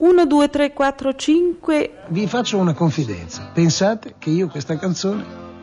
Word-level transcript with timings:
1, 0.00 0.24
2, 0.24 0.48
3, 0.48 0.72
4, 0.72 1.14
5. 1.14 1.90
Vi 2.08 2.26
faccio 2.26 2.56
una 2.56 2.72
confidenza. 2.72 3.50
Pensate 3.52 4.14
che 4.18 4.30
io 4.30 4.48
questa 4.48 4.78
canzone 4.78 5.22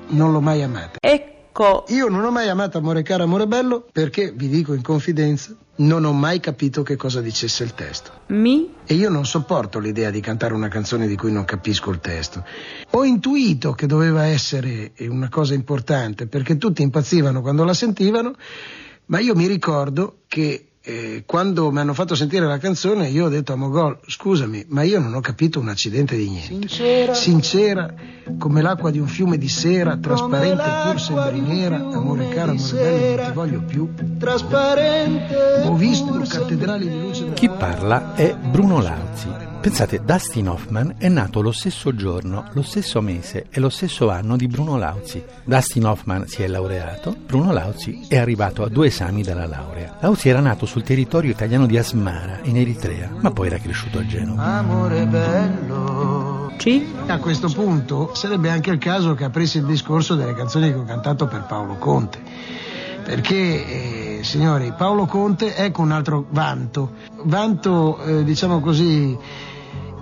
non 0.10 0.32
l'ho 0.32 0.42
mai 0.42 0.62
amata. 0.62 1.00
Ecco. 1.00 1.86
Io 1.88 2.08
non 2.08 2.24
ho 2.24 2.30
mai 2.30 2.48
amato 2.48 2.78
Amore 2.78 3.02
caro, 3.02 3.24
amore 3.24 3.48
bello 3.48 3.88
perché, 3.92 4.32
vi 4.32 4.48
dico 4.48 4.76
in 4.76 4.84
confidenza, 4.84 5.56
non 5.78 6.06
ho 6.06 6.14
mai 6.14 6.40
capito 6.40 6.84
che 6.84 6.96
cosa 6.96 7.20
dicesse 7.20 7.64
il 7.64 7.74
testo. 7.74 8.12
Mi? 8.28 8.76
E 8.86 8.94
io 8.94 9.10
non 9.10 9.26
sopporto 9.26 9.80
l'idea 9.80 10.12
di 10.12 10.20
cantare 10.20 10.54
una 10.54 10.68
canzone 10.68 11.08
di 11.08 11.16
cui 11.16 11.32
non 11.32 11.44
capisco 11.44 11.90
il 11.90 12.00
testo. 12.00 12.46
Ho 12.92 13.04
intuito 13.04 13.72
che 13.72 13.88
doveva 13.88 14.26
essere 14.26 14.92
una 15.00 15.30
cosa 15.30 15.56
importante 15.56 16.28
perché 16.28 16.58
tutti 16.58 16.84
impazzivano 16.84 17.42
quando 17.42 17.64
la 17.64 17.74
sentivano, 17.74 18.36
ma 19.06 19.18
io 19.18 19.34
mi 19.34 19.48
ricordo 19.48 20.20
che 20.28 20.67
eh, 20.88 21.24
quando 21.26 21.70
mi 21.70 21.80
hanno 21.80 21.94
fatto 21.94 22.16
sentire 22.16 22.46
la 22.46 22.58
canzone 22.58 23.10
io 23.10 23.26
ho 23.26 23.30
detto 23.30 23.52
a 23.52 23.58
Mogol 23.58 24.00
scusami 24.08 24.68
ma 24.70 24.84
io 24.84 25.02
non 25.02 25.14
ho 25.14 25.20
capito 25.20 25.60
un 25.60 25.68
accidente 25.68 26.16
di 26.16 26.30
niente 26.30 26.48
sincera, 26.48 27.14
sincera 27.14 27.94
come 28.40 28.62
l'acqua 28.62 28.90
di 28.90 29.00
un 29.00 29.08
fiume 29.08 29.38
di 29.38 29.50
sera 29.50 29.98
trasparente 29.98 30.64
pur 30.86 31.00
sembri 31.00 31.42
nera. 31.42 31.76
amore 31.76 32.30
caro 32.30 32.52
amore 32.52 32.72
bello 32.72 33.16
non 33.16 33.26
ti 33.26 33.34
voglio 33.34 33.62
più. 33.64 33.90
Trasparente 34.18 35.64
ho 35.66 35.76
visto 35.76 36.24
cattedrali 36.26 36.88
di 36.88 37.00
luce 37.02 37.34
chi 37.34 37.50
parla 37.50 38.16
è 38.16 38.34
Bruno 38.36 38.82
Lauzi 38.82 39.47
Pensate, 39.60 40.02
Dustin 40.04 40.48
Hoffman 40.48 40.96
è 40.98 41.10
nato 41.10 41.42
lo 41.42 41.52
stesso 41.52 41.94
giorno, 41.94 42.46
lo 42.54 42.62
stesso 42.62 43.02
mese 43.02 43.48
e 43.50 43.60
lo 43.60 43.70
stesso 43.70 44.10
anno 44.10 44.38
di 44.38 44.48
Bruno 44.48 44.78
Lauzi. 44.78 45.24
Dustin 45.44 45.86
Hoffman 45.86 46.28
si 46.28 46.44
è 46.44 46.48
laureato, 46.48 47.16
Bruno 47.26 47.52
Lauzi 47.52 48.06
è 48.08 48.18
arrivato 48.18 48.64
a 48.64 48.70
due 48.70 48.88
esami 48.88 49.24
dalla 49.24 49.46
laurea. 49.46 49.98
Lauzi 50.00 50.30
era 50.30 50.40
nato 50.40 50.66
sul 50.66 50.84
territorio 50.84 51.32
italiano 51.32 51.66
di 51.66 51.78
Asmara, 51.78 52.40
in 52.44 52.58
Eritrea, 52.58 53.10
ma 53.20 53.32
poi 53.32 53.48
era 53.48 53.58
cresciuto 53.58 54.00
a 54.00 54.06
Genova. 54.06 54.44
Amore 54.44 55.06
bello. 55.06 56.54
Sì? 56.58 56.88
A 57.08 57.18
questo 57.20 57.50
punto 57.50 58.14
sarebbe 58.14 58.50
anche 58.50 58.72
il 58.72 58.78
caso 58.78 59.16
che 59.16 59.26
aprissi 59.26 59.58
il 59.58 59.66
discorso 59.66 60.16
delle 60.16 60.34
canzoni 60.34 60.72
che 60.72 60.78
ho 60.78 60.86
cantato 60.86 61.28
per 61.28 61.44
Paolo 61.44 61.76
Conte. 61.76 62.20
Perché, 63.04 63.36
eh, 63.36 64.07
signori, 64.24 64.74
Paolo 64.76 65.06
Conte, 65.06 65.56
ecco 65.56 65.82
un 65.82 65.92
altro 65.92 66.26
vanto. 66.30 66.94
Vanto, 67.24 68.02
eh, 68.04 68.24
diciamo 68.24 68.60
così, 68.60 69.18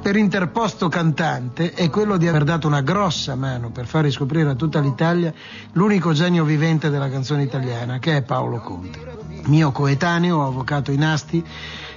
per 0.06 0.16
interposto 0.16 0.88
cantante 0.88 1.74
è 1.74 1.90
quello 1.90 2.18
di 2.18 2.28
aver 2.28 2.44
dato 2.44 2.68
una 2.68 2.82
grossa 2.82 3.34
mano 3.34 3.72
per 3.72 3.88
far 3.88 4.04
riscoprire 4.04 4.50
a 4.50 4.54
tutta 4.54 4.80
l'Italia 4.80 5.34
l'unico 5.72 6.14
genio 6.14 6.44
vivente 6.44 6.92
della 6.92 7.10
canzone 7.10 7.42
italiana, 7.42 7.98
che 7.98 8.18
è 8.18 8.22
Paolo 8.22 8.60
Conte. 8.60 9.00
Mio 9.46 9.72
coetaneo, 9.72 10.46
avvocato 10.46 10.92
in 10.92 11.04
Asti, 11.04 11.44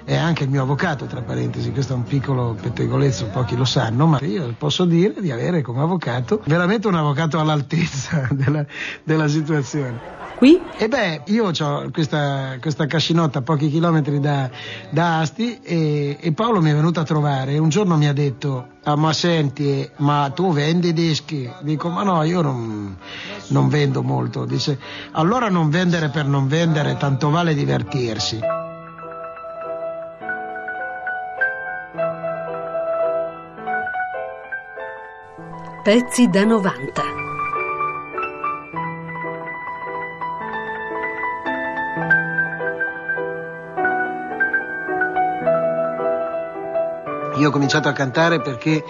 è 0.08 0.16
anche 0.16 0.44
il 0.44 0.48
mio 0.48 0.62
avvocato, 0.62 1.04
tra 1.04 1.20
parentesi, 1.20 1.70
questo 1.70 1.92
è 1.92 1.96
un 1.96 2.04
piccolo 2.04 2.56
pettegolezzo, 2.58 3.26
pochi 3.26 3.54
lo 3.54 3.66
sanno, 3.66 4.06
ma 4.06 4.18
io 4.22 4.54
posso 4.56 4.86
dire 4.86 5.20
di 5.20 5.30
avere 5.30 5.60
come 5.60 5.82
avvocato 5.82 6.40
veramente 6.46 6.88
un 6.88 6.94
avvocato 6.94 7.38
all'altezza 7.38 8.26
della, 8.32 8.64
della 9.04 9.28
situazione 9.28 10.16
qui? 10.38 10.58
E 10.78 10.88
beh, 10.88 11.22
io 11.26 11.50
ho 11.50 11.90
questa, 11.90 12.56
questa 12.58 12.86
cascinotta 12.86 13.40
a 13.40 13.42
pochi 13.42 13.68
chilometri 13.68 14.18
da, 14.18 14.48
da 14.88 15.18
Asti 15.18 15.58
e, 15.62 16.16
e, 16.18 16.32
Paolo 16.32 16.62
mi 16.62 16.70
è 16.70 16.74
venuto 16.74 17.00
a 17.00 17.04
trovare 17.04 17.52
e 17.52 17.58
un 17.58 17.68
giorno 17.68 17.96
mi 17.96 18.06
ha 18.06 18.12
detto 18.14 18.68
ah, 18.84 18.96
ma 18.96 19.12
senti, 19.12 19.86
ma 19.96 20.30
tu 20.34 20.52
vendi 20.52 20.94
dischi? 20.94 21.50
Dico 21.60 21.90
ma 21.90 22.02
no, 22.02 22.22
io 22.22 22.40
non, 22.40 22.96
non 23.48 23.68
vendo 23.68 24.02
molto. 24.02 24.46
Dice 24.46 24.78
allora 25.12 25.50
non 25.50 25.68
vendere 25.68 26.08
per 26.08 26.24
non 26.24 26.46
vendere, 26.46 26.96
tanto 26.96 27.28
vale 27.28 27.52
divertirsi. 27.52 28.57
Pezzi 35.88 36.28
da 36.28 36.44
90 36.44 37.02
Io 47.36 47.48
ho 47.48 47.50
cominciato 47.50 47.88
a 47.88 47.92
cantare 47.94 48.42
perché 48.42 48.84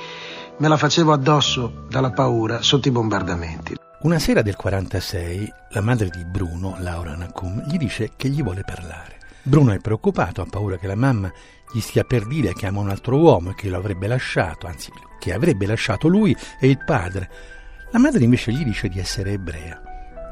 me 0.57 0.67
la 0.67 0.77
facevo 0.77 1.13
addosso 1.13 1.85
dalla 1.89 2.11
paura 2.11 2.63
sotto 2.63 2.89
i 2.89 2.91
bombardamenti. 2.91 3.77
Una 4.01 4.19
sera 4.19 4.43
del 4.43 4.57
46, 4.57 5.53
la 5.69 5.81
madre 5.81 6.09
di 6.09 6.25
Bruno, 6.25 6.79
Laura 6.81 7.15
Nacum, 7.15 7.63
gli 7.69 7.77
dice 7.77 8.11
che 8.17 8.29
gli 8.29 8.43
vuole 8.43 8.65
parlare. 8.65 9.28
Bruno 9.49 9.73
è 9.73 9.79
preoccupato, 9.79 10.43
ha 10.43 10.47
paura 10.47 10.77
che 10.77 10.87
la 10.87 10.95
mamma 10.95 11.33
gli 11.73 11.81
stia 11.81 12.05
per 12.05 12.27
dire 12.27 12.53
che 12.53 12.67
ama 12.67 12.81
un 12.81 12.91
altro 12.91 13.17
uomo 13.17 13.51
e 13.51 13.55
che 13.55 13.71
lo 13.71 13.79
avrebbe 13.79 14.07
lasciato, 14.07 14.67
anzi 14.67 14.93
che 15.19 15.33
avrebbe 15.33 15.65
lasciato 15.65 16.07
lui 16.07 16.37
e 16.61 16.69
il 16.69 16.85
padre. 16.85 17.31
La 17.91 17.99
madre 17.99 18.25
invece 18.25 18.53
gli 18.53 18.63
dice 18.63 18.89
di 18.89 18.99
essere 18.99 19.33
ebrea, 19.33 19.81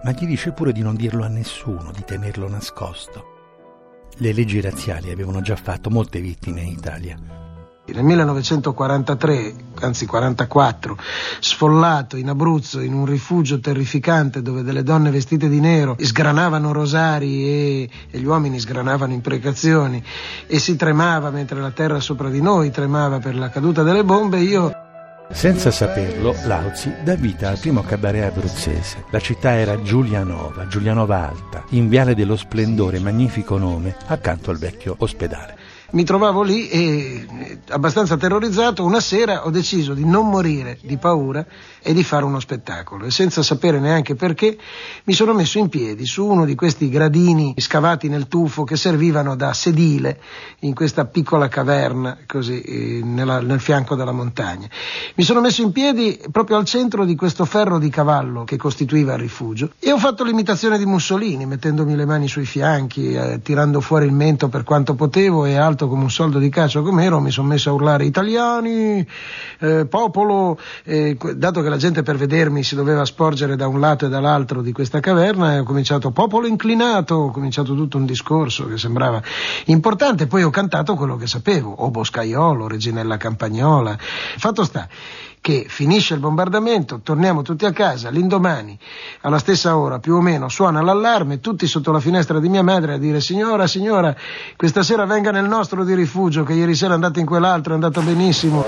ma 0.04 0.10
gli 0.12 0.26
dice 0.26 0.52
pure 0.52 0.70
di 0.70 0.82
non 0.82 0.96
dirlo 0.96 1.24
a 1.24 1.28
nessuno, 1.28 1.92
di 1.92 2.04
tenerlo 2.04 2.46
nascosto. 2.46 4.04
Le 4.16 4.32
leggi 4.34 4.60
razziali 4.60 5.10
avevano 5.10 5.40
già 5.40 5.56
fatto 5.56 5.88
molte 5.88 6.20
vittime 6.20 6.60
in 6.60 6.68
Italia. 6.68 7.16
Nel 7.88 8.02
1943, 8.02 9.54
anzi 9.80 10.06
44, 10.06 10.98
sfollato 11.38 12.16
in 12.16 12.28
Abruzzo 12.28 12.80
in 12.80 12.92
un 12.92 13.06
rifugio 13.06 13.60
terrificante 13.60 14.42
dove 14.42 14.62
delle 14.62 14.82
donne 14.82 15.10
vestite 15.10 15.48
di 15.48 15.60
nero 15.60 15.96
sgranavano 15.98 16.72
rosari 16.72 17.44
e, 17.44 17.90
e, 18.10 18.18
gli 18.18 18.24
uomini 18.26 18.58
sgranavano 18.58 19.12
imprecazioni 19.12 20.02
e 20.46 20.58
si 20.58 20.74
tremava 20.74 21.30
mentre 21.30 21.60
la 21.60 21.70
terra 21.70 22.00
sopra 22.00 22.28
di 22.28 22.42
noi 22.42 22.70
tremava 22.70 23.18
per 23.18 23.36
la 23.36 23.50
caduta 23.50 23.82
delle 23.82 24.04
bombe, 24.04 24.40
io 24.40 24.84
senza 25.28 25.72
saperlo, 25.72 26.34
Lauzi 26.44 26.92
dà 27.02 27.16
vita 27.16 27.48
al 27.48 27.58
primo 27.58 27.82
cabaret 27.82 28.30
abruzzese. 28.30 29.06
La 29.10 29.18
città 29.18 29.54
era 29.54 29.82
Giulianova, 29.82 30.68
Giulianova 30.68 31.28
Alta, 31.28 31.64
in 31.70 31.88
Viale 31.88 32.14
dello 32.14 32.36
Splendore, 32.36 33.00
magnifico 33.00 33.58
nome, 33.58 33.96
accanto 34.06 34.52
al 34.52 34.58
vecchio 34.58 34.94
ospedale 34.98 35.55
mi 35.90 36.04
trovavo 36.04 36.42
lì 36.42 36.68
e 36.68 37.26
abbastanza 37.68 38.16
terrorizzato, 38.16 38.84
una 38.84 39.00
sera 39.00 39.46
ho 39.46 39.50
deciso 39.50 39.94
di 39.94 40.04
non 40.04 40.28
morire 40.28 40.78
di 40.82 40.96
paura 40.96 41.44
e 41.82 41.94
di 41.94 42.02
fare 42.02 42.24
uno 42.24 42.40
spettacolo. 42.40 43.04
E 43.04 43.10
senza 43.10 43.42
sapere 43.42 43.78
neanche 43.78 44.16
perché 44.16 44.58
mi 45.04 45.12
sono 45.12 45.32
messo 45.32 45.58
in 45.58 45.68
piedi 45.68 46.04
su 46.04 46.26
uno 46.26 46.44
di 46.44 46.54
questi 46.54 46.88
gradini 46.88 47.54
scavati 47.56 48.08
nel 48.08 48.26
tufo 48.26 48.64
che 48.64 48.76
servivano 48.76 49.36
da 49.36 49.52
sedile 49.52 50.20
in 50.60 50.74
questa 50.74 51.04
piccola 51.04 51.48
caverna 51.48 52.18
così 52.26 52.60
eh, 52.60 53.00
nella, 53.04 53.40
nel 53.40 53.60
fianco 53.60 53.94
della 53.94 54.12
montagna. 54.12 54.68
Mi 55.14 55.22
sono 55.22 55.40
messo 55.40 55.62
in 55.62 55.70
piedi 55.70 56.20
proprio 56.32 56.56
al 56.56 56.64
centro 56.64 57.04
di 57.04 57.14
questo 57.14 57.44
ferro 57.44 57.78
di 57.78 57.88
cavallo 57.88 58.44
che 58.44 58.56
costituiva 58.56 59.14
il 59.14 59.20
rifugio. 59.20 59.70
E 59.78 59.92
ho 59.92 59.98
fatto 59.98 60.24
l'imitazione 60.24 60.78
di 60.78 60.86
Mussolini 60.86 61.46
mettendomi 61.46 61.94
le 61.94 62.04
mani 62.04 62.26
sui 62.26 62.46
fianchi, 62.46 63.12
eh, 63.12 63.40
tirando 63.42 63.80
fuori 63.80 64.06
il 64.06 64.12
mento 64.12 64.48
per 64.48 64.64
quanto 64.64 64.94
potevo 64.94 65.44
e 65.44 65.56
alto 65.76 65.88
come 65.88 66.02
un 66.02 66.10
soldo 66.10 66.38
di 66.38 66.48
caccia 66.48 66.80
come 66.80 67.04
ero 67.04 67.20
mi 67.20 67.30
sono 67.30 67.48
messo 67.48 67.70
a 67.70 67.72
urlare 67.74 68.04
italiani, 68.04 69.06
eh, 69.60 69.86
popolo, 69.86 70.58
eh, 70.84 71.16
dato 71.34 71.62
che 71.62 71.68
la 71.68 71.76
la 71.76 71.82
gente 71.82 72.02
per 72.02 72.16
vedermi 72.16 72.62
si 72.62 72.74
doveva 72.74 73.04
sporgere 73.04 73.54
da 73.54 73.68
un 73.68 73.80
lato 73.80 74.06
e 74.06 74.08
dall'altro 74.08 74.62
di 74.62 74.72
questa 74.72 74.98
caverna 74.98 75.52
e 75.52 75.58
ho 75.58 75.62
cominciato 75.62 76.10
popolo 76.10 76.46
inclinato, 76.46 77.14
ho 77.16 77.30
cominciato 77.30 77.74
tutto 77.74 77.98
un 77.98 78.06
discorso 78.06 78.66
che 78.66 78.78
sembrava 78.78 79.22
importante, 79.66 80.26
poi 80.26 80.42
ho 80.42 80.48
cantato 80.48 80.94
quello 80.94 81.16
che 81.16 81.26
sapevo, 81.26 81.70
o 81.70 81.90
Boscaiolo, 81.90 82.66
Reginella 82.66 83.18
Campagnola. 83.18 83.94
Fatto 83.98 84.64
sta 84.64 84.88
che 85.46 85.66
finisce 85.68 86.14
il 86.14 86.18
bombardamento, 86.18 86.98
torniamo 87.04 87.42
tutti 87.42 87.66
a 87.66 87.70
casa, 87.70 88.10
l'indomani 88.10 88.76
alla 89.20 89.38
stessa 89.38 89.78
ora 89.78 90.00
più 90.00 90.16
o 90.16 90.20
meno 90.20 90.48
suona 90.48 90.82
l'allarme, 90.82 91.38
tutti 91.38 91.68
sotto 91.68 91.92
la 91.92 92.00
finestra 92.00 92.40
di 92.40 92.48
mia 92.48 92.64
madre 92.64 92.94
a 92.94 92.98
dire 92.98 93.20
signora, 93.20 93.68
signora, 93.68 94.12
questa 94.56 94.82
sera 94.82 95.04
venga 95.04 95.30
nel 95.30 95.46
nostro 95.46 95.84
di 95.84 95.94
rifugio 95.94 96.42
che 96.42 96.52
ieri 96.52 96.74
sera 96.74 96.90
è 96.90 96.94
andato 96.94 97.20
in 97.20 97.26
quell'altro, 97.26 97.70
è 97.70 97.74
andato 97.74 98.00
benissimo. 98.00 98.64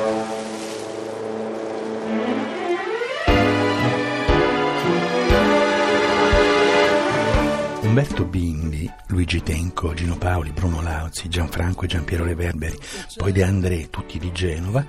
Umberto 7.81 8.23
Bindi, 8.23 8.89
Luigi 9.09 9.43
Tenco, 9.43 9.95
Gino 9.95 10.17
Paoli, 10.17 10.53
Bruno 10.53 10.81
Lauzi, 10.81 11.29
Gianfranco 11.29 11.83
e 11.83 11.89
Giampiero 11.89 12.23
Reverberi, 12.23 12.79
poi 13.17 13.33
De 13.33 13.43
André, 13.43 13.91
tutti 13.91 14.21
di 14.21 14.31
Genova, 14.31 14.87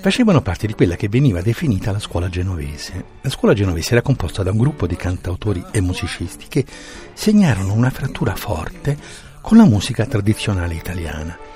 facevano 0.00 0.42
parte 0.42 0.66
di 0.66 0.74
quella 0.74 0.96
che 0.96 1.08
veniva 1.08 1.42
definita 1.42 1.92
la 1.92 1.98
scuola 1.98 2.28
genovese. 2.28 3.04
La 3.20 3.30
scuola 3.30 3.54
genovese 3.54 3.92
era 3.92 4.02
composta 4.02 4.42
da 4.42 4.50
un 4.50 4.58
gruppo 4.58 4.86
di 4.86 4.96
cantautori 4.96 5.64
e 5.70 5.80
musicisti 5.80 6.46
che 6.48 6.64
segnarono 7.12 7.72
una 7.72 7.90
frattura 7.90 8.34
forte 8.34 8.96
con 9.40 9.56
la 9.56 9.64
musica 9.64 10.06
tradizionale 10.06 10.74
italiana 10.74 11.50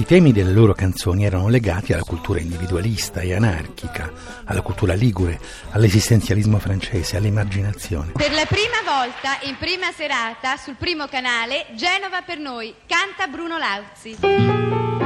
i 0.00 0.06
temi 0.06 0.32
delle 0.32 0.52
loro 0.52 0.72
canzoni 0.72 1.26
erano 1.26 1.48
legati 1.48 1.92
alla 1.92 2.02
cultura 2.02 2.40
individualista 2.40 3.20
e 3.20 3.34
anarchica, 3.34 4.10
alla 4.44 4.62
cultura 4.62 4.94
ligure, 4.94 5.38
all'esistenzialismo 5.72 6.58
francese, 6.58 7.18
all'emarginazione. 7.18 8.12
Per 8.12 8.32
la 8.32 8.46
prima 8.46 8.80
volta, 8.82 9.38
in 9.42 9.56
prima 9.58 9.92
serata, 9.92 10.56
sul 10.56 10.76
primo 10.76 11.06
canale, 11.06 11.66
Genova 11.74 12.22
per 12.22 12.38
noi, 12.38 12.74
canta 12.86 13.26
Bruno 13.26 13.58
Lauzi. 13.58 14.99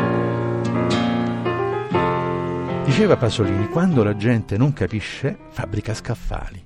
Diceva 2.94 3.17
Pasolini, 3.17 3.69
quando 3.70 4.05
la 4.05 4.17
gente 4.17 4.56
non 4.56 4.73
capisce, 4.73 5.37
fabbrica 5.50 5.93
scaffali. 5.94 6.64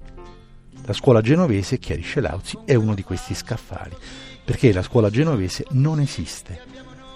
La 0.84 0.92
scuola 0.92 1.22
genovese, 1.22 1.78
chiarisce 1.78 2.20
Lauzi, 2.20 2.58
è 2.66 2.74
uno 2.74 2.92
di 2.92 3.02
questi 3.02 3.34
scaffali, 3.34 3.96
perché 4.44 4.70
la 4.74 4.82
scuola 4.82 5.08
genovese 5.08 5.64
non 5.70 6.00
esiste. 6.00 6.60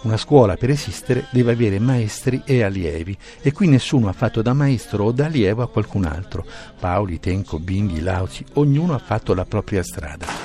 Una 0.04 0.16
scuola 0.16 0.56
per 0.56 0.70
esistere 0.70 1.26
deve 1.30 1.52
avere 1.52 1.78
maestri 1.78 2.40
e 2.46 2.62
allievi 2.62 3.14
e 3.42 3.52
qui 3.52 3.68
nessuno 3.68 4.08
ha 4.08 4.14
fatto 4.14 4.40
da 4.40 4.54
maestro 4.54 5.04
o 5.04 5.12
da 5.12 5.26
allievo 5.26 5.60
a 5.60 5.68
qualcun 5.68 6.06
altro. 6.06 6.46
Paoli, 6.80 7.20
Tenco, 7.20 7.58
Bindi, 7.58 8.00
Lauzi, 8.00 8.42
ognuno 8.54 8.94
ha 8.94 8.98
fatto 8.98 9.34
la 9.34 9.44
propria 9.44 9.82
strada. 9.82 10.41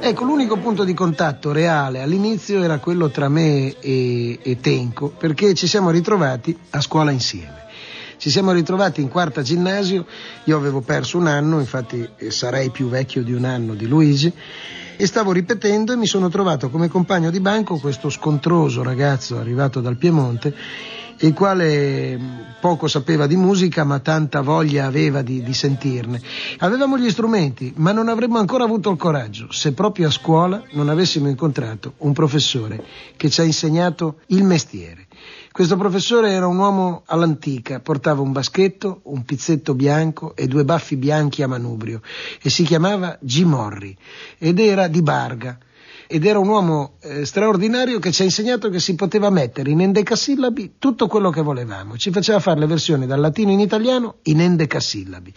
Ecco, 0.00 0.24
l'unico 0.24 0.56
punto 0.56 0.84
di 0.84 0.94
contatto 0.94 1.50
reale 1.50 2.00
all'inizio 2.00 2.62
era 2.62 2.78
quello 2.78 3.10
tra 3.10 3.28
me 3.28 3.78
e, 3.80 4.38
e 4.40 4.60
Tenco, 4.60 5.08
perché 5.08 5.54
ci 5.54 5.66
siamo 5.66 5.90
ritrovati 5.90 6.56
a 6.70 6.80
scuola 6.80 7.10
insieme. 7.10 7.66
Ci 8.16 8.30
siamo 8.30 8.52
ritrovati 8.52 9.00
in 9.00 9.08
quarta 9.08 9.42
ginnasio, 9.42 10.06
io 10.44 10.56
avevo 10.56 10.80
perso 10.80 11.18
un 11.18 11.26
anno, 11.26 11.58
infatti 11.58 12.08
eh, 12.16 12.30
sarei 12.30 12.70
più 12.70 12.88
vecchio 12.88 13.22
di 13.22 13.32
un 13.32 13.44
anno 13.44 13.74
di 13.74 13.86
Luigi, 13.86 14.32
e 14.96 15.06
stavo 15.06 15.32
ripetendo 15.32 15.92
e 15.92 15.96
mi 15.96 16.06
sono 16.06 16.28
trovato 16.28 16.70
come 16.70 16.88
compagno 16.88 17.30
di 17.30 17.40
banco 17.40 17.78
questo 17.78 18.08
scontroso 18.08 18.82
ragazzo 18.82 19.38
arrivato 19.38 19.80
dal 19.80 19.96
Piemonte 19.96 20.54
il 21.20 21.32
quale 21.32 22.16
mm, 22.16 22.38
poco 22.60 22.86
sapeva 22.86 23.26
di 23.26 23.36
musica 23.36 23.84
ma 23.84 23.98
tanta 23.98 24.40
voglia 24.40 24.86
aveva 24.86 25.22
di, 25.22 25.42
di, 25.42 25.54
sentirne. 25.54 26.20
Avevamo 26.58 26.98
gli 26.98 27.10
strumenti 27.10 27.72
ma 27.76 27.92
non 27.92 28.08
avremmo 28.08 28.38
ancora 28.38 28.64
avuto 28.64 28.90
il 28.90 28.96
coraggio 28.96 29.50
se 29.50 29.72
proprio 29.72 30.08
a 30.08 30.10
scuola 30.10 30.62
non 30.72 30.88
avessimo 30.88 31.28
incontrato 31.28 31.94
un 31.98 32.12
professore 32.12 32.84
che 33.16 33.30
ci 33.30 33.40
ha 33.40 33.44
insegnato 33.44 34.20
il 34.26 34.44
mestiere. 34.44 35.06
Questo 35.50 35.76
professore 35.76 36.30
era 36.30 36.46
un 36.46 36.56
uomo 36.56 37.02
all'antica, 37.06 37.80
portava 37.80 38.20
un 38.20 38.30
baschetto, 38.30 39.00
un 39.04 39.24
pizzetto 39.24 39.74
bianco 39.74 40.36
e 40.36 40.46
due 40.46 40.64
baffi 40.64 40.94
bianchi 40.94 41.42
a 41.42 41.48
manubrio 41.48 42.00
e 42.40 42.48
si 42.48 42.62
chiamava 42.62 43.18
G. 43.20 43.42
Morri 43.42 43.96
ed 44.38 44.60
era 44.60 44.86
di 44.86 45.02
Barga 45.02 45.58
ed 46.10 46.24
era 46.24 46.38
un 46.38 46.48
uomo 46.48 46.94
eh, 47.02 47.26
straordinario 47.26 47.98
che 47.98 48.10
ci 48.12 48.22
ha 48.22 48.24
insegnato 48.24 48.70
che 48.70 48.80
si 48.80 48.94
poteva 48.94 49.28
mettere 49.28 49.70
in 49.70 49.82
endecasillabi 49.82 50.76
tutto 50.78 51.06
quello 51.06 51.28
che 51.28 51.42
volevamo. 51.42 51.98
Ci 51.98 52.10
faceva 52.10 52.40
fare 52.40 52.58
le 52.58 52.66
versioni 52.66 53.06
dal 53.06 53.20
latino 53.20 53.52
in 53.52 53.60
italiano 53.60 54.16
in 54.22 54.40
endecasillabi. 54.40 55.34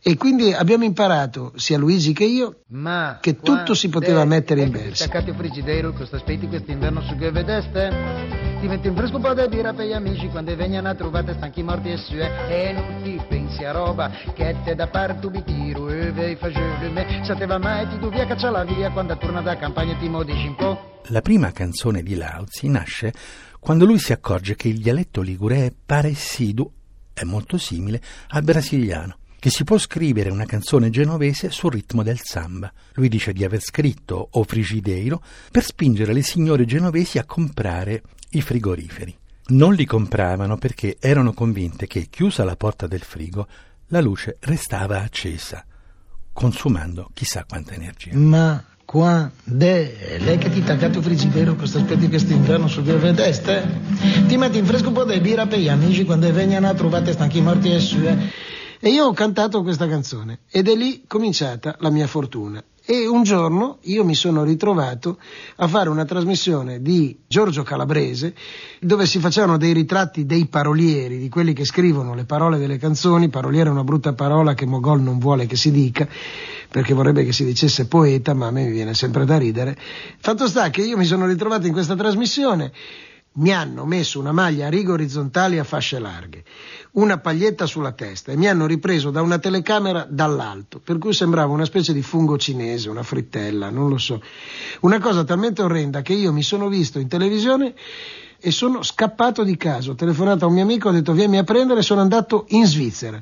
E 0.00 0.16
quindi 0.16 0.52
abbiamo 0.52 0.84
imparato, 0.84 1.52
sia 1.56 1.76
Luigi 1.76 2.12
che 2.12 2.24
io, 2.24 2.60
Ma 2.68 3.18
che 3.20 3.40
tutto 3.40 3.74
si 3.74 3.88
poteva 3.88 4.24
mettere 4.24 4.62
in 4.62 4.70
versi. 4.70 5.02
Attaccati 5.02 5.30
al 5.30 5.36
frigidaire, 5.36 5.92
cosa 5.92 6.14
aspetti 6.14 6.46
quest'inverno 6.46 7.02
su 7.02 7.16
che 7.16 7.32
vedeste? 7.32 8.25
Diventi 8.66 8.88
un 8.88 8.96
fresco 8.96 9.20
po' 9.20 9.32
di 9.32 9.46
birra 9.46 9.72
per 9.74 9.86
gli 9.86 9.92
amici 9.92 10.26
quando 10.28 10.56
vengono 10.56 10.88
a 10.88 10.94
trovare 10.96 11.34
stanchi 11.34 11.62
morti 11.62 11.88
e 11.88 11.96
sue. 11.98 12.28
E 12.48 12.72
non 12.72 13.00
ti 13.00 13.16
pensi 13.28 13.62
a 13.62 13.70
roba 13.70 14.10
che 14.34 14.56
te 14.64 14.74
da 14.74 14.88
par 14.88 15.14
tu 15.20 15.30
bitiro 15.30 15.88
e 15.88 16.10
vei 16.10 16.34
facevi 16.34 16.90
me. 16.90 17.22
Sapeva 17.24 17.58
mai 17.58 17.86
ti 17.86 17.96
tu 18.00 18.10
via 18.10 18.26
caccia 18.26 18.50
la 18.50 18.64
via 18.64 18.90
quando 18.90 19.16
torna 19.18 19.40
da 19.40 19.56
campagna 19.56 19.96
ti 19.98 20.08
modici 20.08 20.48
un 20.48 20.56
po' 20.56 21.00
La 21.10 21.20
prima 21.20 21.52
canzone 21.52 22.02
di 22.02 22.16
Lauzi 22.16 22.68
nasce 22.68 23.12
quando 23.60 23.84
lui 23.84 24.00
si 24.00 24.12
accorge 24.12 24.56
che 24.56 24.66
il 24.66 24.80
dialetto 24.80 25.20
ligure 25.20 25.66
è 25.66 25.72
parecido, 25.86 26.72
è 27.14 27.22
molto 27.22 27.58
simile 27.58 28.02
al 28.30 28.42
brasiliano 28.42 29.18
che 29.38 29.50
si 29.50 29.62
può 29.62 29.78
scrivere 29.78 30.30
una 30.30 30.44
canzone 30.44 30.90
genovese 30.90 31.52
sul 31.52 31.70
ritmo 31.70 32.02
del 32.02 32.18
samba. 32.20 32.72
Lui 32.94 33.08
dice 33.08 33.32
di 33.32 33.44
aver 33.44 33.60
scritto 33.60 34.26
O 34.32 34.42
Frigideiro 34.42 35.22
per 35.52 35.62
spingere 35.62 36.12
le 36.12 36.22
signore 36.22 36.64
genovesi 36.64 37.18
a 37.18 37.24
comprare 37.24 38.02
i 38.36 38.42
frigoriferi. 38.42 39.16
Non 39.48 39.74
li 39.74 39.84
compravano 39.84 40.56
perché 40.58 40.96
erano 41.00 41.32
convinte 41.32 41.86
che, 41.86 42.08
chiusa 42.10 42.44
la 42.44 42.56
porta 42.56 42.86
del 42.86 43.02
frigo, 43.02 43.46
la 43.88 44.00
luce 44.00 44.36
restava 44.40 45.00
accesa, 45.00 45.64
consumando 46.32 47.10
chissà 47.14 47.44
quanta 47.48 47.74
energia. 47.74 48.16
Ma 48.16 48.62
quando 48.84 49.64
è 49.64 50.18
lei 50.18 50.38
che 50.38 50.50
ti 50.50 50.62
taccato 50.62 50.98
il 50.98 51.04
frigidaire 51.04 51.54
questo 51.54 51.78
aspetti 51.78 52.08
quest'inverno 52.08 52.68
su 52.68 52.82
via 52.82 52.96
Vedeste? 52.96 53.80
Ti 54.26 54.36
metti 54.36 54.58
in 54.58 54.66
fresco 54.66 54.88
un 54.88 54.94
po' 54.94 55.04
di 55.04 55.20
birra 55.20 55.46
per 55.46 55.58
gli 55.58 55.68
amici 55.68 56.04
quando 56.04 56.30
vengono 56.32 56.68
a 56.68 56.74
trovare 56.74 57.12
stanchi 57.12 57.40
morti 57.40 57.72
e 57.72 57.80
sue. 57.80 58.32
E 58.78 58.90
io 58.90 59.06
ho 59.06 59.12
cantato 59.12 59.62
questa 59.62 59.88
canzone 59.88 60.40
ed 60.50 60.68
è 60.68 60.74
lì 60.74 61.04
cominciata 61.06 61.76
la 61.80 61.90
mia 61.90 62.06
fortuna. 62.06 62.62
E 62.88 63.04
un 63.08 63.24
giorno 63.24 63.78
io 63.82 64.04
mi 64.04 64.14
sono 64.14 64.44
ritrovato 64.44 65.18
a 65.56 65.66
fare 65.66 65.88
una 65.88 66.04
trasmissione 66.04 66.80
di 66.80 67.18
Giorgio 67.26 67.64
Calabrese 67.64 68.32
dove 68.80 69.06
si 69.06 69.18
facevano 69.18 69.56
dei 69.56 69.72
ritratti 69.72 70.24
dei 70.24 70.46
parolieri, 70.46 71.18
di 71.18 71.28
quelli 71.28 71.52
che 71.52 71.64
scrivono 71.64 72.14
le 72.14 72.26
parole 72.26 72.58
delle 72.58 72.78
canzoni. 72.78 73.28
Paroliere 73.28 73.70
è 73.70 73.72
una 73.72 73.82
brutta 73.82 74.12
parola 74.12 74.54
che 74.54 74.66
Mogol 74.66 75.00
non 75.00 75.18
vuole 75.18 75.46
che 75.46 75.56
si 75.56 75.72
dica 75.72 76.06
perché 76.70 76.94
vorrebbe 76.94 77.24
che 77.24 77.32
si 77.32 77.44
dicesse 77.44 77.88
poeta, 77.88 78.34
ma 78.34 78.46
a 78.46 78.50
me 78.52 78.66
mi 78.66 78.70
viene 78.70 78.94
sempre 78.94 79.24
da 79.24 79.36
ridere. 79.36 79.76
Fatto 80.18 80.46
sta 80.46 80.70
che 80.70 80.82
io 80.82 80.96
mi 80.96 81.06
sono 81.06 81.26
ritrovato 81.26 81.66
in 81.66 81.72
questa 81.72 81.96
trasmissione 81.96 82.70
mi 83.36 83.52
hanno 83.52 83.84
messo 83.84 84.18
una 84.18 84.32
maglia 84.32 84.66
a 84.66 84.70
righe 84.70 84.92
orizzontali 84.92 85.58
a 85.58 85.64
fasce 85.64 85.98
larghe, 85.98 86.44
una 86.92 87.18
paglietta 87.18 87.66
sulla 87.66 87.92
testa 87.92 88.32
e 88.32 88.36
mi 88.36 88.48
hanno 88.48 88.66
ripreso 88.66 89.10
da 89.10 89.22
una 89.22 89.38
telecamera 89.38 90.06
dall'alto, 90.08 90.80
per 90.80 90.98
cui 90.98 91.12
sembrava 91.12 91.52
una 91.52 91.64
specie 91.64 91.92
di 91.92 92.02
fungo 92.02 92.38
cinese, 92.38 92.88
una 92.88 93.02
frittella, 93.02 93.70
non 93.70 93.88
lo 93.88 93.98
so. 93.98 94.22
Una 94.80 94.98
cosa 94.98 95.24
talmente 95.24 95.62
orrenda 95.62 96.02
che 96.02 96.12
io 96.14 96.32
mi 96.32 96.42
sono 96.42 96.68
visto 96.68 96.98
in 96.98 97.08
televisione 97.08 97.74
e 98.46 98.52
sono 98.52 98.84
scappato 98.84 99.42
di 99.42 99.56
casa. 99.56 99.90
Ho 99.90 99.96
telefonato 99.96 100.44
a 100.44 100.46
un 100.46 100.54
mio 100.54 100.62
amico, 100.62 100.88
ho 100.88 100.92
detto 100.92 101.12
vieni 101.12 101.36
a 101.36 101.42
prendere 101.42 101.80
e 101.80 101.82
sono 101.82 102.00
andato 102.00 102.44
in 102.50 102.64
Svizzera. 102.64 103.20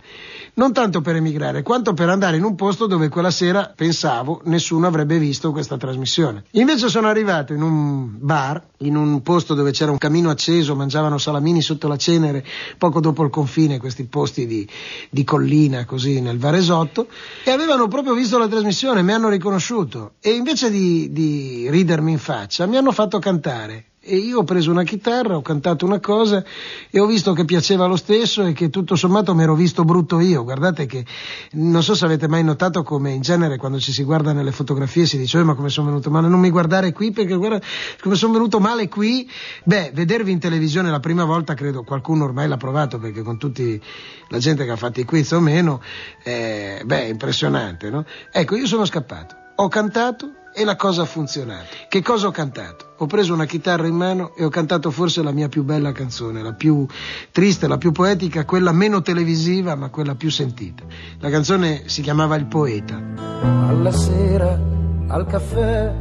Non 0.57 0.75
tanto 0.75 1.01
per 1.01 1.17
emigrare, 1.17 1.63
quanto 1.63 1.95
per 1.95 2.11
andare 2.11 2.37
in 2.37 2.45
un 2.45 2.55
posto 2.57 2.87
dove 2.87 3.09
quella 3.09 3.31
sera, 3.31 3.73
pensavo, 3.75 4.43
nessuno 4.45 4.87
avrebbe 4.87 5.19
visto 5.19 5.51
questa 5.51 5.79
trasmissione. 5.79 6.45
Invece 6.51 6.91
sono 6.91 7.09
arrivato 7.09 7.55
in 7.55 7.63
un 7.63 8.19
bar, 8.19 8.63
in 8.81 8.97
un 8.97 9.23
posto 9.23 9.55
dove 9.55 9.71
c'era 9.71 9.91
un 9.91 9.97
camino 9.97 10.29
acceso, 10.29 10.77
mangiavano 10.77 11.17
salamini 11.17 11.63
sotto 11.63 11.89
la 11.89 11.97
cenere, 11.97 12.45
poco 12.77 13.01
dopo 13.01 13.25
il 13.25 13.31
confine, 13.31 13.79
questi 13.79 14.05
posti 14.05 14.47
di, 14.47 14.69
di 15.09 15.25
collina, 15.25 15.87
così 15.87 16.21
nel 16.21 16.37
Varesotto, 16.37 17.09
e 17.43 17.51
avevano 17.51 17.89
proprio 17.89 18.13
visto 18.13 18.37
la 18.37 18.47
trasmissione, 18.47 19.01
mi 19.01 19.13
hanno 19.13 19.31
riconosciuto. 19.31 20.17
E 20.21 20.33
invece 20.33 20.71
di, 20.71 21.11
di 21.13 21.67
ridermi 21.71 22.13
in 22.13 22.19
faccia, 22.19 22.67
mi 22.67 22.77
hanno 22.77 22.93
fatto 22.93 23.19
cantare 23.19 23.87
e 24.07 24.17
io 24.17 24.41
ho 24.41 24.45
preso 24.45 24.71
una 24.71 24.83
chitarra, 24.83 25.37
ho 25.37 25.43
cantato 25.43 25.87
una 25.87 25.99
cosa 25.99 26.45
e 26.91 27.01
ho 27.01 27.07
visto 27.07 27.33
che 27.33 27.47
piaceva 27.47 27.87
lo 27.87 27.97
stesso 27.97 28.45
e 28.45 28.53
che 28.53 28.69
tutto 28.69 28.97
sommato 28.97 29.35
mi 29.35 29.43
ero 29.43 29.55
visto 29.55 29.85
brutto 29.85 30.21
io. 30.21 30.45
Guardate 30.45 30.85
che 30.85 31.05
non 31.53 31.83
so 31.83 31.95
se 31.95 32.05
avete 32.05 32.29
mai 32.29 32.45
notato 32.45 32.83
come 32.83 33.13
in 33.13 33.23
genere 33.23 33.57
quando 33.57 33.81
ci 33.81 33.93
si 33.93 34.05
guarda 34.05 34.33
nelle 34.33 34.53
fotografie 34.53 35.07
si 35.07 35.17
dice 35.17 35.39
oh, 35.39 35.45
ma 35.45 35.55
come 35.55 35.71
sono 35.71 35.89
venuto 35.89 36.11
male, 36.11 36.29
non 36.29 36.39
mi 36.39 36.51
guardare 36.51 36.93
qui 36.93 37.13
perché 37.13 37.35
guarda 37.35 37.61
come 38.01 38.15
sono 38.15 38.35
venuto 38.35 38.61
male 38.61 38.89
qui. 38.89 39.29
Beh, 39.65 39.93
vedervi 39.95 40.33
in 40.33 40.39
televisione 40.39 40.91
la 40.91 41.01
prima 41.01 41.25
volta 41.25 41.55
credo 41.55 41.83
qualcuno 41.83 42.25
ormai 42.25 42.47
l'ha 42.47 42.59
provato 42.59 42.99
perché 42.99 43.23
con 43.23 43.39
tutti 43.39 43.81
la 44.29 44.39
gente 44.39 44.65
che 44.67 44.71
ha 44.71 44.77
fatto 44.77 45.01
i 45.01 45.05
quiz 45.05 45.33
o 45.33 45.41
meno, 45.41 45.81
eh, 46.23 46.83
beh, 46.85 47.09
impressionante, 47.09 47.89
no? 47.89 48.05
Ecco, 48.31 48.57
io 48.57 48.67
sono 48.67 48.85
scappato, 48.85 49.35
ho 49.57 49.69
cantato 49.69 50.43
e 50.55 50.65
la 50.65 50.77
cosa 50.77 51.03
ha 51.03 51.05
funzionato. 51.05 51.67
Che 51.89 52.03
cosa 52.03 52.29
ho 52.29 52.31
cantato? 52.31 52.93
Ho 52.99 53.07
preso 53.07 53.35
una 53.35 53.45
chitarra 53.45 53.87
in 53.87 53.97
mano 53.97 54.35
e 54.37 54.45
ho 54.45 54.49
cantato 54.49 54.91
forse 54.91 55.23
la 55.23 55.33
mia 55.33 55.49
più 55.49 55.65
bella 55.65 55.93
canzone, 55.93 56.43
la 56.43 56.53
più 56.53 56.87
triste, 57.33 57.67
la 57.67 57.77
più 57.77 57.91
poetica, 57.93 58.45
quella 58.45 58.73
meno 58.73 59.03
televisiva, 59.03 59.75
ma 59.75 59.89
quella 59.91 60.15
più 60.15 60.31
sentita. 60.31 60.85
La 61.19 61.29
canzone 61.29 61.89
si 61.89 62.03
chiamava 62.03 62.37
Il 62.37 62.47
poeta. 62.47 63.01
Alla 63.67 63.93
sera, 63.93 64.59
al 65.09 65.27
caffè, 65.27 65.93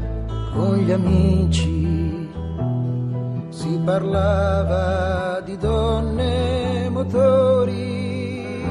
con 0.54 0.78
gli 0.78 0.92
amici, 0.92 2.30
si 3.50 3.82
parlava 3.84 5.42
di 5.42 5.58
donne, 5.58 6.90
motori, 6.90 8.66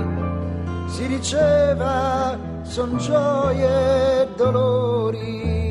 si 0.86 1.06
diceva 1.08 2.50
son 2.72 2.96
gioie 2.96 4.22
e 4.22 4.28
dolori, 4.34 5.61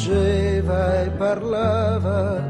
piangeva 0.00 1.02
e 1.02 1.10
parlava 1.10 2.42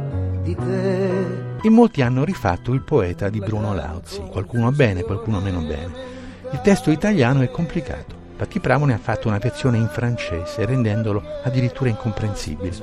di 0.43 0.55
te. 0.55 1.49
In 1.63 1.73
molti 1.73 2.01
hanno 2.01 2.25
rifatto 2.25 2.73
il 2.73 2.83
poeta 2.83 3.29
di 3.29 3.41
Bruno 3.41 3.75
Lauzi, 3.75 4.21
qualcuno 4.21 4.71
bene, 4.71 5.03
qualcuno 5.03 5.41
meno 5.41 5.61
bene. 5.61 6.09
Il 6.53 6.61
testo 6.61 6.91
italiano 6.91 7.43
è 7.43 7.51
complicato. 7.51 8.19
Patti 8.37 8.61
Pramo 8.61 8.87
ne 8.87 8.95
ha 8.95 8.99
fatto 8.99 9.29
una 9.29 9.39
versione 9.39 9.77
in 9.77 9.89
francese, 9.89 10.65
rendendolo 10.65 11.23
addirittura 11.43 11.91
incomprensibile, 11.91 12.75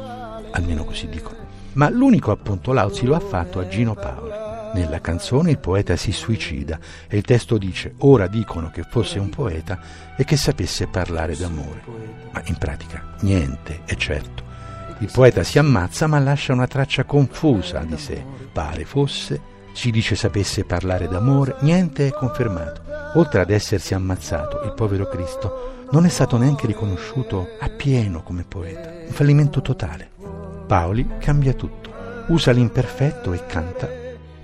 almeno 0.52 0.84
così 0.84 1.08
dicono. 1.08 1.38
Ma 1.74 1.90
l'unico 1.90 2.32
appunto 2.32 2.74
Lauzi 2.74 3.06
lo 3.06 3.16
ha 3.16 3.20
fatto 3.20 3.60
a 3.60 3.68
Gino 3.68 3.96
Paoli. 3.96 4.46
Nella 4.74 5.00
canzone 5.00 5.50
il 5.50 5.60
poeta 5.60 5.96
si 5.96 6.12
suicida 6.12 6.78
e 7.08 7.18
il 7.18 7.24
testo 7.24 7.58
dice 7.58 7.96
ora 8.00 8.28
dicono 8.28 8.70
che 8.70 8.84
fosse 8.84 9.18
un 9.18 9.30
poeta 9.30 9.80
e 10.16 10.24
che 10.26 10.36
sapesse 10.36 10.88
parlare 10.88 11.36
d'amore. 11.36 11.82
Ma 12.32 12.42
in 12.46 12.58
pratica 12.58 13.16
niente, 13.22 13.82
è 13.86 13.96
certo. 13.96 14.47
Il 15.00 15.10
poeta 15.12 15.44
si 15.44 15.60
ammazza 15.60 16.08
ma 16.08 16.20
lascia 16.20 16.54
una 16.54 16.68
traccia 16.68 17.04
confusa 17.04 17.80
di 17.80 17.98
sé. 17.98 18.24
Pare 18.51 18.86
fosse 18.86 19.56
si 19.77 19.92
dice 19.92 20.16
sapesse 20.16 20.66
parlare 20.66 21.08
d'amore, 21.08 21.58
niente 21.60 22.08
è 22.08 22.12
confermato. 22.12 22.82
Oltre 23.13 23.42
ad 23.42 23.51
essersi 23.51 23.94
ammazzato, 23.94 24.63
il 24.63 24.74
povero 24.74 25.08
Cristo 25.08 25.86
non 25.92 26.06
è 26.06 26.10
stato 26.10 26.36
neanche 26.38 26.66
riconosciuto 26.66 27.48
appieno 27.60 28.24
come 28.24 28.44
poeta. 28.44 28.89
Un 29.06 29.12
fallimento 29.12 29.62
totale. 29.62 30.10
Paoli 30.66 31.08
cambia 31.20 31.54
tutto, 31.54 31.94
usa 32.30 32.51
l'imperfetto 32.51 33.34
e 33.34 33.46
canta. 33.46 33.88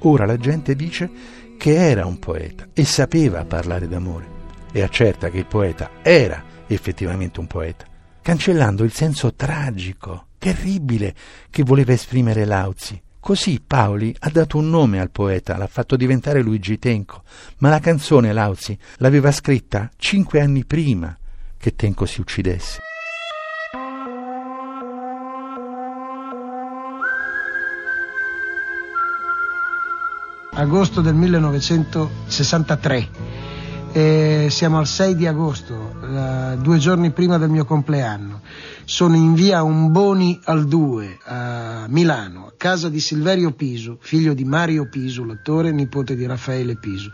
Ora 0.02 0.28
la 0.28 0.38
gente 0.38 0.76
dice 0.76 1.10
che 1.58 1.78
era 1.78 2.06
un 2.06 2.20
poeta 2.20 2.68
e 2.72 2.86
sapeva 2.86 3.44
parlare 3.44 3.88
d'amore 3.88 4.28
e 4.72 4.84
accerta 4.84 5.30
che 5.30 5.40
il 5.40 5.48
poeta 5.48 5.90
era 6.04 6.44
effettivamente 6.68 7.40
un 7.40 7.48
poeta, 7.48 7.86
cancellando 8.22 8.84
il 8.84 8.94
senso 8.94 9.34
tragico, 9.34 10.28
terribile 10.44 11.16
che 11.50 11.64
voleva 11.64 11.94
esprimere 11.94 12.44
Lauzi. 12.44 13.02
Così 13.18 13.62
Paoli 13.66 14.14
ha 14.20 14.30
dato 14.30 14.58
un 14.58 14.70
nome 14.70 15.00
al 15.00 15.10
poeta, 15.10 15.56
l'ha 15.56 15.68
fatto 15.68 15.96
diventare 15.96 16.42
Luigi 16.42 16.78
Tenco, 16.78 17.24
ma 17.60 17.70
la 17.70 17.80
canzone 17.80 18.34
Lauzi 18.34 18.78
l'aveva 18.98 19.32
scritta 19.32 19.90
cinque 19.96 20.42
anni 20.42 20.66
prima 20.66 21.18
che 21.58 21.76
Tenco 21.76 22.06
si 22.06 22.20
uccidesse. 22.20 22.82
agosto 30.56 31.02
del 31.02 31.16
1963. 31.16 33.33
E 33.96 34.48
siamo 34.50 34.80
al 34.80 34.88
6 34.88 35.16
di 35.16 35.28
agosto, 35.28 35.94
eh, 36.02 36.58
due 36.58 36.80
giorni 36.80 37.12
prima 37.12 37.38
del 37.38 37.50
mio 37.50 37.64
compleanno. 37.64 38.42
Sono 38.86 39.16
in 39.16 39.36
via 39.36 39.62
Umboni 39.62 40.40
al 40.46 40.66
2 40.66 41.20
a 41.26 41.86
Milano, 41.90 42.48
a 42.48 42.54
casa 42.58 42.90
di 42.90 43.00
Silverio 43.00 43.52
Pisu, 43.52 43.98
figlio 44.00 44.34
di 44.34 44.46
Mario 44.46 44.90
Pisu, 44.90 45.26
l'attore, 45.26 45.72
nipote 45.72 46.16
di 46.16 46.26
Raffaele 46.26 46.76
Pisu. 46.76 47.12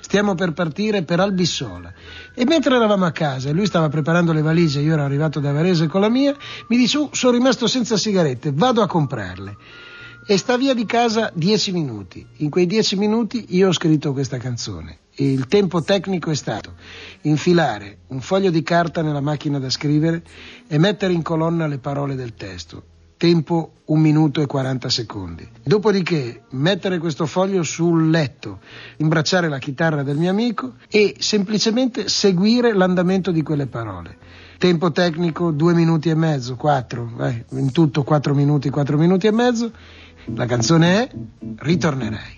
Stiamo 0.00 0.34
per 0.34 0.52
partire 0.52 1.02
per 1.02 1.18
Albissola. 1.18 1.90
E 2.34 2.44
mentre 2.44 2.76
eravamo 2.76 3.06
a 3.06 3.10
casa 3.10 3.48
e 3.48 3.52
lui 3.52 3.64
stava 3.64 3.88
preparando 3.88 4.34
le 4.34 4.42
valigie, 4.42 4.82
io 4.82 4.92
ero 4.92 5.04
arrivato 5.04 5.40
da 5.40 5.50
Varese 5.50 5.86
con 5.86 6.02
la 6.02 6.10
mia, 6.10 6.36
mi 6.68 6.76
dice: 6.76 6.98
oh, 6.98 7.08
sono 7.10 7.32
rimasto 7.32 7.66
senza 7.66 7.96
sigarette, 7.96 8.52
vado 8.52 8.82
a 8.82 8.86
comprarle 8.86 9.56
e 10.26 10.36
sta 10.36 10.58
via 10.58 10.74
di 10.74 10.84
casa 10.84 11.32
dieci 11.34 11.72
minuti. 11.72 12.26
In 12.36 12.50
quei 12.50 12.66
dieci 12.66 12.96
minuti 12.96 13.46
io 13.56 13.68
ho 13.68 13.72
scritto 13.72 14.12
questa 14.12 14.36
canzone. 14.36 14.98
Il 15.20 15.48
tempo 15.48 15.82
tecnico 15.82 16.30
è 16.30 16.34
stato 16.34 16.74
infilare 17.22 17.98
un 18.08 18.20
foglio 18.20 18.50
di 18.50 18.62
carta 18.62 19.02
nella 19.02 19.20
macchina 19.20 19.58
da 19.58 19.68
scrivere 19.68 20.22
e 20.68 20.78
mettere 20.78 21.12
in 21.12 21.22
colonna 21.22 21.66
le 21.66 21.78
parole 21.78 22.14
del 22.14 22.34
testo. 22.34 22.82
Tempo 23.16 23.72
un 23.86 24.00
minuto 24.00 24.40
e 24.40 24.46
40 24.46 24.88
secondi. 24.88 25.48
Dopodiché 25.64 26.42
mettere 26.50 26.98
questo 26.98 27.26
foglio 27.26 27.64
sul 27.64 28.10
letto, 28.10 28.60
imbracciare 28.98 29.48
la 29.48 29.58
chitarra 29.58 30.04
del 30.04 30.18
mio 30.18 30.30
amico 30.30 30.74
e 30.88 31.16
semplicemente 31.18 32.08
seguire 32.08 32.72
l'andamento 32.72 33.32
di 33.32 33.42
quelle 33.42 33.66
parole. 33.66 34.16
Tempo 34.56 34.92
tecnico 34.92 35.50
due 35.50 35.74
minuti 35.74 36.10
e 36.10 36.14
mezzo, 36.14 36.54
quattro, 36.54 37.10
eh, 37.22 37.44
in 37.50 37.72
tutto 37.72 38.04
quattro 38.04 38.34
minuti, 38.34 38.70
quattro 38.70 38.96
minuti 38.96 39.26
e 39.26 39.32
mezzo 39.32 39.72
la 40.34 40.46
canzone 40.46 41.02
è 41.02 41.10
Ritornerai. 41.56 42.37